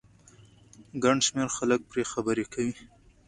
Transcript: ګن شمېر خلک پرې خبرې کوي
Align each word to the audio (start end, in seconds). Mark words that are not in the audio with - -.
ګن 1.03 1.17
شمېر 1.27 1.49
خلک 1.57 1.81
پرې 1.89 2.03
خبرې 2.11 2.45
کوي 2.53 2.75